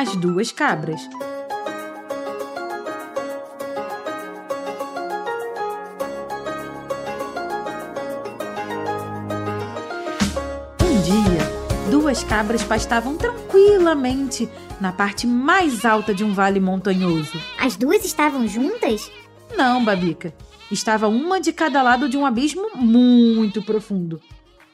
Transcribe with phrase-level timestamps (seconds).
[0.00, 1.10] As Duas Cabras.
[10.80, 14.48] Um dia, duas cabras pastavam tranquilamente
[14.80, 17.32] na parte mais alta de um vale montanhoso.
[17.58, 19.10] As duas estavam juntas?
[19.56, 20.32] Não, Babica.
[20.70, 24.20] Estava uma de cada lado de um abismo muito profundo.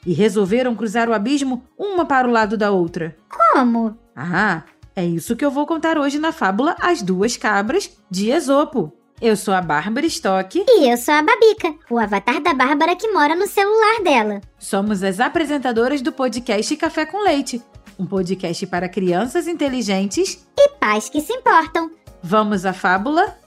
[0.05, 3.17] E resolveram cruzar o abismo uma para o lado da outra.
[3.27, 3.97] Como?
[4.15, 4.61] Ah,
[4.95, 8.93] é isso que eu vou contar hoje na fábula As Duas Cabras de Esopo.
[9.21, 10.63] Eu sou a Bárbara Stock.
[10.67, 14.41] E eu sou a Babica, o avatar da Bárbara que mora no celular dela.
[14.59, 17.61] Somos as apresentadoras do podcast Café com Leite,
[17.97, 21.91] um podcast para crianças inteligentes e pais que se importam.
[22.21, 23.37] Vamos à fábula?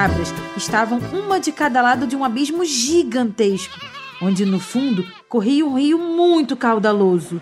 [0.00, 3.78] Cabras estavam uma de cada lado de um abismo gigantesco,
[4.22, 7.38] onde no fundo corria um rio muito caudaloso.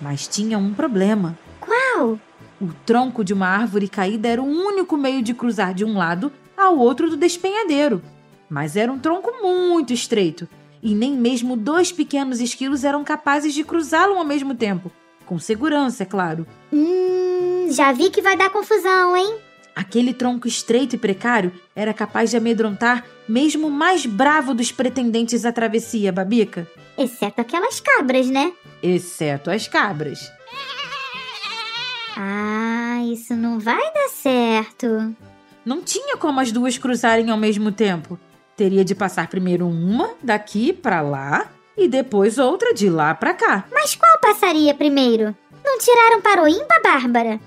[0.00, 1.38] Mas tinha um problema.
[1.60, 2.18] Qual?
[2.60, 6.32] O tronco de uma árvore caída era o único meio de cruzar de um lado
[6.56, 8.02] ao outro do despenhadeiro.
[8.50, 10.48] Mas era um tronco muito estreito,
[10.82, 14.90] e nem mesmo dois pequenos esquilos eram capazes de cruzá-lo ao mesmo tempo.
[15.24, 16.48] Com segurança, é claro.
[16.72, 19.51] Hum, já vi que vai dar confusão, hein?
[19.74, 25.44] Aquele tronco estreito e precário era capaz de amedrontar mesmo o mais bravo dos pretendentes
[25.44, 26.66] à travessia, Babica.
[26.96, 28.52] Exceto aquelas cabras, né?
[28.82, 30.30] Exceto as cabras.
[32.16, 35.14] Ah, isso não vai dar certo.
[35.64, 38.18] Não tinha como as duas cruzarem ao mesmo tempo.
[38.56, 43.64] Teria de passar primeiro uma daqui para lá e depois outra de lá para cá.
[43.72, 45.34] Mas qual passaria primeiro?
[45.64, 47.40] Não tiraram para o ímpar, Bárbara?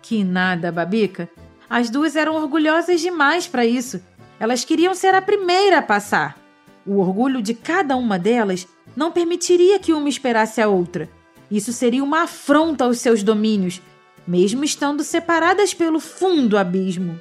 [0.00, 1.28] Que nada, Babica.
[1.72, 3.98] As duas eram orgulhosas demais para isso.
[4.38, 6.36] Elas queriam ser a primeira a passar.
[6.84, 11.08] O orgulho de cada uma delas não permitiria que uma esperasse a outra.
[11.50, 13.80] Isso seria uma afronta aos seus domínios,
[14.28, 17.18] mesmo estando separadas pelo fundo abismo.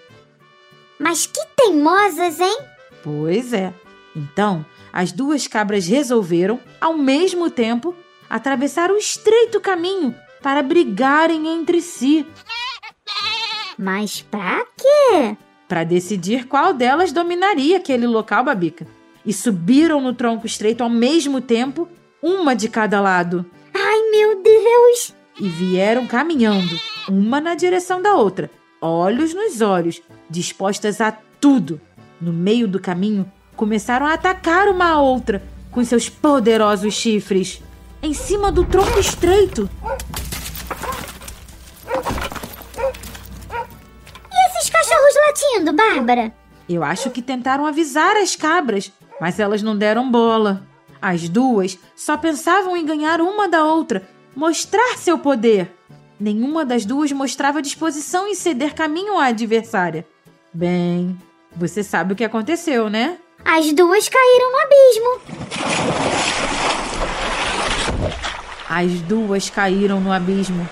[0.99, 2.59] Mas que teimosas, hein?
[3.01, 3.73] Pois é.
[4.13, 7.95] Então, as duas cabras resolveram, ao mesmo tempo,
[8.29, 12.27] atravessar o estreito caminho para brigarem entre si.
[13.81, 15.35] Mas pra quê?
[15.67, 18.85] Para decidir qual delas dominaria aquele local, Babica.
[19.25, 21.89] E subiram no tronco estreito ao mesmo tempo,
[22.21, 23.43] uma de cada lado.
[23.73, 25.15] Ai, meu Deus!
[25.39, 29.99] E vieram caminhando, uma na direção da outra, olhos nos olhos,
[30.29, 31.81] dispostas a tudo.
[32.21, 37.63] No meio do caminho, começaram a atacar uma a outra com seus poderosos chifres.
[38.03, 39.67] Em cima do tronco estreito.
[45.89, 46.33] Bárbara?
[46.69, 50.65] Eu acho que tentaram avisar as cabras, mas elas não deram bola.
[51.01, 55.71] As duas só pensavam em ganhar uma da outra, mostrar seu poder.
[56.19, 60.07] Nenhuma das duas mostrava disposição em ceder caminho à adversária.
[60.53, 61.17] Bem,
[61.55, 63.17] você sabe o que aconteceu, né?
[63.43, 65.21] As duas caíram no abismo.
[68.69, 70.69] As duas caíram no abismo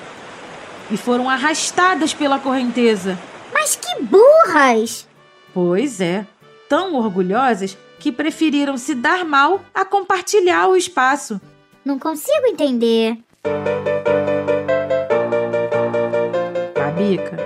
[0.91, 3.17] e foram arrastadas pela correnteza.
[3.53, 5.07] Mas que burras!
[5.53, 6.25] Pois é,
[6.67, 11.39] tão orgulhosas que preferiram se dar mal a compartilhar o espaço.
[11.83, 13.17] Não consigo entender.
[16.75, 17.37] Babica,